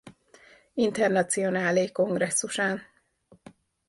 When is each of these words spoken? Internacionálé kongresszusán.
Internacionálé 0.73 1.91
kongresszusán. 1.91 2.81